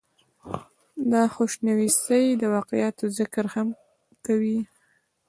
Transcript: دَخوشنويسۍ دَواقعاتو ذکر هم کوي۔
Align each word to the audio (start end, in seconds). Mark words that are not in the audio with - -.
دَخوشنويسۍ 1.11 2.25
دَواقعاتو 2.41 3.05
ذکر 3.17 3.45
هم 3.53 3.67
کوي۔ 4.25 4.57